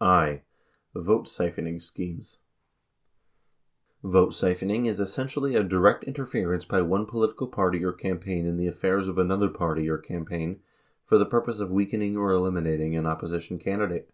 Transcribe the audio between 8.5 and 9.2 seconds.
the affairs of